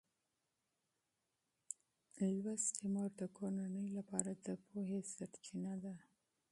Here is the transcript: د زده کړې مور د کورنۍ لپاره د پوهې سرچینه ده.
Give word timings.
د 2.15 2.17
زده 2.21 2.55
کړې 2.75 2.87
مور 2.93 3.09
د 3.21 3.23
کورنۍ 3.37 3.87
لپاره 3.97 4.31
د 4.45 4.47
پوهې 4.67 4.99
سرچینه 5.13 5.73
ده. 5.83 5.95